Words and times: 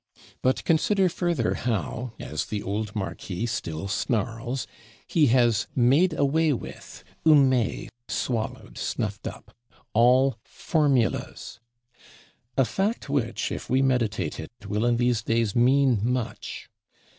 But 0.41 0.63
consider 0.63 1.09
further 1.09 1.53
how, 1.53 2.13
as 2.19 2.47
the 2.47 2.63
old 2.63 2.95
Marquis 2.95 3.45
still 3.45 3.87
snarls, 3.87 4.65
he 5.05 5.27
has 5.27 5.67
"made 5.75 6.13
away 6.17 6.53
with 6.53 7.03
(humé, 7.23 7.87
swallowed, 8.07 8.79
snuffed 8.79 9.27
up) 9.27 9.55
all 9.93 10.39
Formulas"; 10.43 11.59
a 12.57 12.65
fact 12.65 13.09
which, 13.09 13.51
if 13.51 13.69
we 13.69 13.83
meditate 13.83 14.39
it, 14.39 14.51
will 14.65 14.85
in 14.87 14.97
these 14.97 15.21
days 15.21 15.55
mean 15.55 15.99
much. 16.01 16.67